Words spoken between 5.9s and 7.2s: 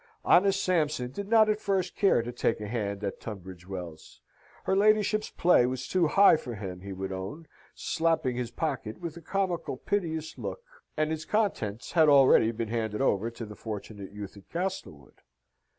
high for him, he would